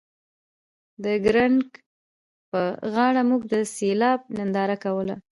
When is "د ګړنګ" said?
1.03-1.59